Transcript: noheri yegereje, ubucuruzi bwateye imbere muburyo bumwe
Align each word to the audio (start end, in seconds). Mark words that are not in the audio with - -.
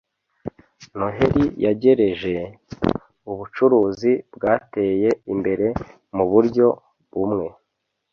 noheri 0.97 1.43
yegereje, 1.63 2.35
ubucuruzi 3.31 4.11
bwateye 4.35 5.09
imbere 5.33 5.67
muburyo 6.15 6.67
bumwe 7.13 7.45